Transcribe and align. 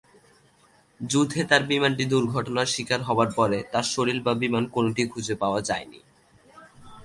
যুদ্ধে 0.99 1.41
তার 1.43 1.63
বিমানটি 1.63 2.03
দুর্ঘটনার 2.05 2.65
শিকার 2.65 3.01
হবার 3.01 3.29
পরে 3.35 3.57
তার 3.71 3.85
শরীর 3.93 4.17
বা 4.21 4.33
বিমান 4.33 4.63
কোনটিই 4.65 5.07
খুজে 5.07 5.35
পাওয়া 5.35 5.59
যায়নি। 5.61 5.99